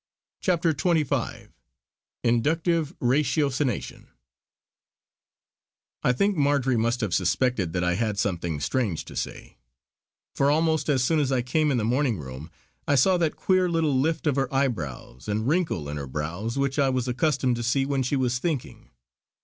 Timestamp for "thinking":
18.39-18.89